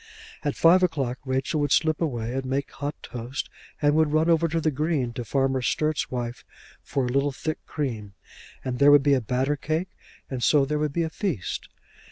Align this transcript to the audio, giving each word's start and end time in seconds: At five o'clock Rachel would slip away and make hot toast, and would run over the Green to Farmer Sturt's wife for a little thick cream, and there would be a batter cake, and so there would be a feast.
At 0.43 0.55
five 0.55 0.81
o'clock 0.81 1.19
Rachel 1.25 1.61
would 1.61 1.71
slip 1.71 2.01
away 2.01 2.33
and 2.33 2.43
make 2.45 2.71
hot 2.71 2.95
toast, 3.03 3.51
and 3.83 3.93
would 3.93 4.11
run 4.11 4.31
over 4.31 4.47
the 4.47 4.71
Green 4.71 5.13
to 5.13 5.23
Farmer 5.23 5.61
Sturt's 5.61 6.09
wife 6.09 6.43
for 6.81 7.05
a 7.05 7.09
little 7.09 7.31
thick 7.31 7.63
cream, 7.67 8.15
and 8.65 8.79
there 8.79 8.89
would 8.89 9.03
be 9.03 9.13
a 9.13 9.21
batter 9.21 9.55
cake, 9.55 9.91
and 10.27 10.41
so 10.43 10.65
there 10.65 10.79
would 10.79 10.91
be 10.91 11.03
a 11.03 11.11
feast. 11.11 11.69